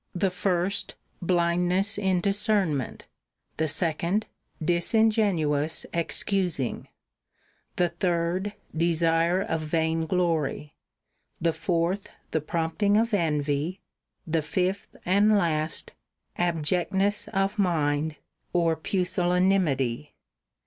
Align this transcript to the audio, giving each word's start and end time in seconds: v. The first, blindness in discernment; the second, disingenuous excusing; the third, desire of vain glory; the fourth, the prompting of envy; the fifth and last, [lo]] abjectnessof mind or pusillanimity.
v. 0.15 0.19
The 0.21 0.29
first, 0.31 0.95
blindness 1.21 1.95
in 1.95 2.21
discernment; 2.21 3.05
the 3.57 3.67
second, 3.67 4.25
disingenuous 4.59 5.85
excusing; 5.93 6.87
the 7.75 7.89
third, 7.89 8.53
desire 8.75 9.41
of 9.43 9.59
vain 9.59 10.07
glory; 10.07 10.73
the 11.39 11.53
fourth, 11.53 12.09
the 12.31 12.41
prompting 12.41 12.97
of 12.97 13.13
envy; 13.13 13.79
the 14.25 14.41
fifth 14.41 14.95
and 15.05 15.37
last, 15.37 15.91
[lo]] 16.35 16.45
abjectnessof 16.45 17.59
mind 17.59 18.15
or 18.53 18.75
pusillanimity. 18.75 20.13